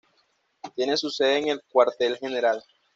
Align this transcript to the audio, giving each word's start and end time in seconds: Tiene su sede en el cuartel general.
Tiene 0.75 0.97
su 0.97 1.11
sede 1.11 1.37
en 1.37 1.47
el 1.49 1.61
cuartel 1.67 2.17
general. 2.17 2.63